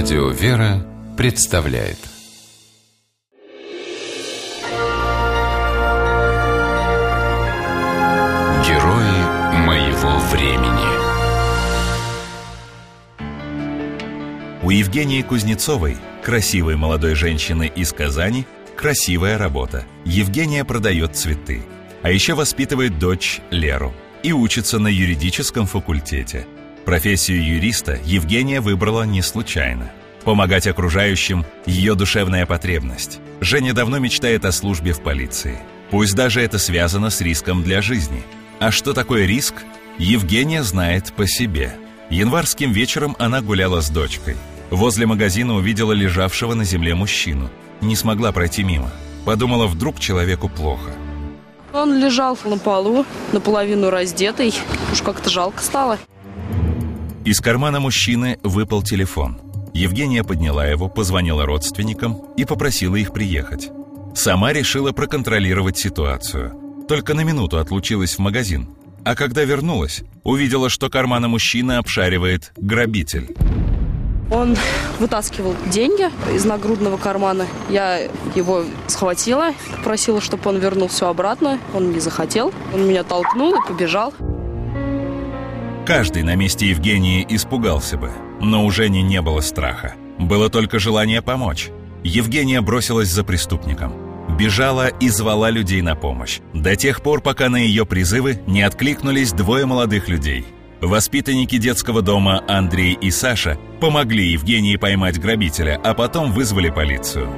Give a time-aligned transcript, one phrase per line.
[0.00, 1.98] Радио «Вера» представляет
[8.64, 10.86] Герои моего времени
[14.62, 18.46] У Евгении Кузнецовой, красивой молодой женщины из Казани,
[18.76, 19.84] красивая работа.
[20.04, 21.64] Евгения продает цветы.
[22.02, 23.92] А еще воспитывает дочь Леру
[24.22, 26.46] и учится на юридическом факультете.
[26.88, 29.92] Профессию юриста Евгения выбрала не случайно.
[30.24, 33.20] Помогать окружающим– ее душевная потребность.
[33.42, 35.58] Женя давно мечтает о службе в полиции.
[35.90, 38.22] Пусть даже это связано с риском для жизни.
[38.58, 39.64] А что такое риск,
[39.98, 41.76] Евгения знает по себе.
[42.08, 44.38] Январским вечером она гуляла с дочкой.
[44.70, 47.50] Возле магазина увидела лежавшего на земле мужчину.
[47.82, 48.90] Не смогла пройти мимо.
[49.26, 50.92] Подумала, вдруг человеку плохо.
[51.74, 54.54] Он лежал на полу, наполовину раздетый.
[54.90, 55.98] Уж как-то жалко стало.
[57.24, 59.40] Из кармана мужчины выпал телефон.
[59.74, 63.70] Евгения подняла его, позвонила родственникам и попросила их приехать.
[64.14, 66.54] Сама решила проконтролировать ситуацию.
[66.88, 68.68] Только на минуту отлучилась в магазин.
[69.04, 73.36] А когда вернулась, увидела, что кармана мужчины обшаривает грабитель.
[74.30, 74.56] Он
[74.98, 77.46] вытаскивал деньги из нагрудного кармана.
[77.70, 81.58] Я его схватила, попросила, чтобы он вернул все обратно.
[81.74, 82.52] Он не захотел.
[82.74, 84.12] Он меня толкнул и побежал.
[85.88, 88.10] Каждый на месте Евгении испугался бы,
[88.42, 89.94] но у Жени не было страха.
[90.18, 91.70] Было только желание помочь.
[92.04, 93.94] Евгения бросилась за преступником.
[94.36, 96.40] Бежала и звала людей на помощь.
[96.52, 100.44] До тех пор, пока на ее призывы не откликнулись двое молодых людей.
[100.82, 107.30] Воспитанники детского дома Андрей и Саша помогли Евгении поймать грабителя, а потом вызвали полицию.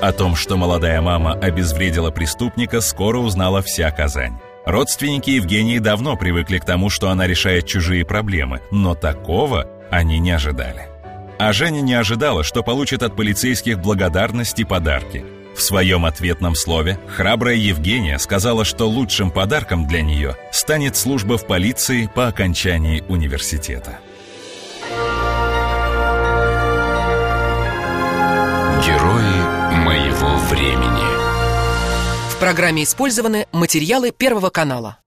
[0.00, 4.38] О том, что молодая мама обезвредила преступника, скоро узнала вся Казань.
[4.66, 10.32] Родственники Евгении давно привыкли к тому, что она решает чужие проблемы, но такого они не
[10.32, 10.88] ожидали.
[11.38, 15.24] А Женя не ожидала, что получит от полицейских благодарность и подарки.
[15.54, 21.46] В своем ответном слове храбрая Евгения сказала, что лучшим подарком для нее станет служба в
[21.46, 24.00] полиции по окончании университета.
[32.36, 34.98] В программе использованы материалы Первого канала.